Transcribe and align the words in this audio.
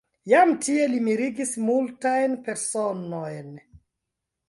Jam 0.29 0.53
tie 0.67 0.87
li 0.93 1.01
mirigis 1.09 1.53
multajn 1.67 2.35
personojn. 2.49 3.57